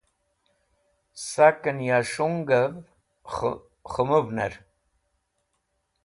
[1.27, 2.73] Sakẽn ya shungẽv
[3.85, 4.53] k̃hẽmũvnẽr.